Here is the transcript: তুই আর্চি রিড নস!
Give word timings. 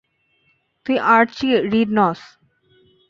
তুই 0.85 0.97
আর্চি 1.15 1.47
রিড 1.71 1.89
নস! 1.97 2.19